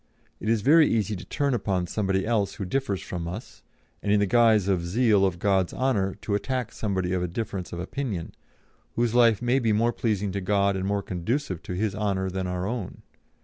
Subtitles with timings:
[0.39, 3.61] It is very easy to turn upon somebody else who differs from us,
[4.01, 7.71] and in the guise of zeal of God's honour to attack somebody of a difference
[7.71, 8.33] of opinion,
[8.95, 12.47] whose life may be more pleasing to God and more conducive to His honour than
[12.47, 13.03] our own.